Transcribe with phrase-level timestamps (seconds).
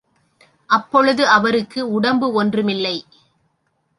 [0.69, 3.05] அப்பொழுது அவருக்கு உடம்பு ஒன்றுமில்லை.